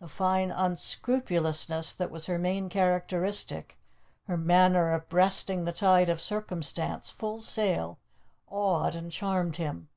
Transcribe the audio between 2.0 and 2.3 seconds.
was